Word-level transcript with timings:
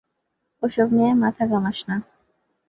ওসব 0.63 0.87
নিয়ে 0.95 1.11
মাথা 1.13 1.43
ঘামাস 1.51 1.77
না। 1.87 1.95